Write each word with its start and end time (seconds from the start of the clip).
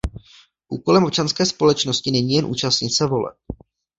Úkolem 0.69 1.03
občanské 1.03 1.45
společnosti 1.45 2.11
není 2.11 2.33
jen 2.33 2.45
účastnit 2.45 2.89
se 2.97 3.07
voleb. 3.07 3.35